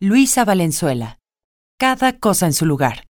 [0.00, 1.18] Luisa Valenzuela.
[1.76, 3.08] Cada cosa en su lugar.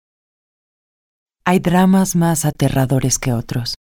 [1.44, 3.76] Hay dramas más aterradores que otros.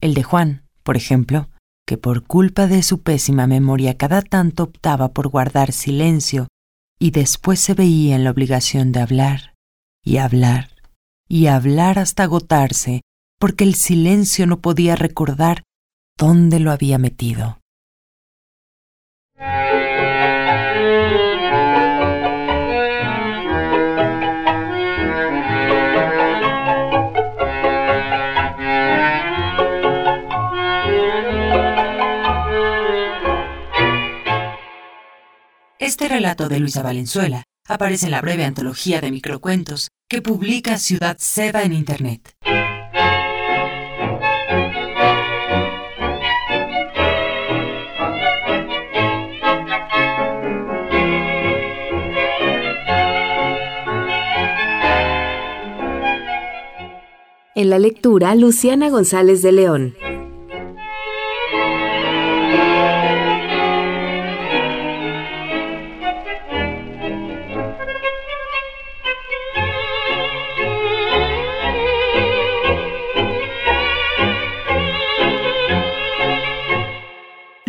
[0.00, 1.50] El de Juan, por ejemplo,
[1.84, 6.46] que por culpa de su pésima memoria cada tanto optaba por guardar silencio
[6.96, 9.54] y después se veía en la obligación de hablar
[10.04, 10.76] y hablar
[11.28, 13.00] y hablar hasta agotarse
[13.40, 15.64] porque el silencio no podía recordar
[16.16, 17.58] dónde lo había metido.
[35.82, 41.16] Este relato de Luisa Valenzuela aparece en la breve antología de microcuentos que publica Ciudad
[41.18, 42.36] Seda en Internet.
[57.56, 59.94] En la lectura, Luciana González de León.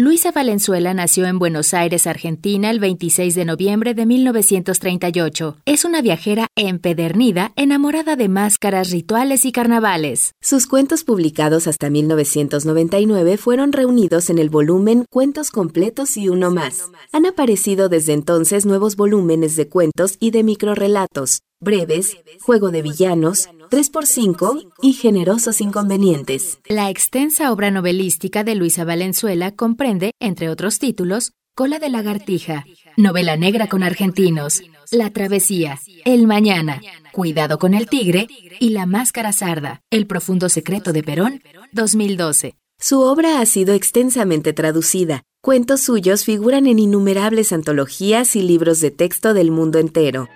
[0.04, 5.56] Luisa Valenzuela nació en Buenos Aires, Argentina, el 26 de noviembre de 1938.
[5.66, 10.34] Es una viajera empedernida, enamorada de máscaras, rituales y carnavales.
[10.42, 16.92] Sus cuentos publicados hasta 1999 fueron reunidos en el volumen Cuentos completos y uno más.
[17.14, 23.48] Han aparecido desde entonces nuevos volúmenes de cuentos y de microrelatos, breves, Juego de Villanos,
[23.74, 26.60] 3x5 y Generosos Inconvenientes.
[26.70, 32.66] La extensa obra novelística de Luisa Valenzuela comprende, entre otros títulos, Cola de lagartija,
[32.98, 34.62] Novela negra con argentinos,
[34.92, 36.82] La travesía, El mañana,
[37.14, 38.28] Cuidado con el tigre
[38.60, 41.42] y La máscara sarda, El profundo secreto de Perón,
[41.72, 42.54] 2012.
[42.80, 45.24] Su obra ha sido extensamente traducida.
[45.42, 50.30] Cuentos suyos figuran en innumerables antologías y libros de texto del mundo entero.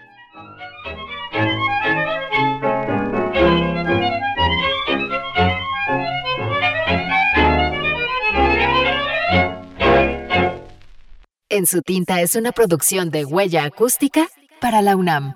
[11.49, 14.27] En su tinta es una producción de huella acústica
[14.59, 15.33] para la UNAM.